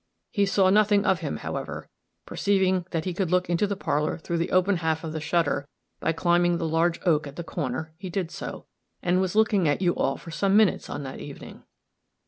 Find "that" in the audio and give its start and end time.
2.89-3.05, 11.03-11.19